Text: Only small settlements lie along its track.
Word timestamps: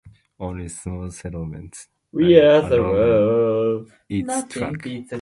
Only 0.39 0.67
small 0.69 1.11
settlements 1.11 1.87
lie 2.11 2.31
along 2.31 3.91
its 4.09 4.47
track. 4.51 4.87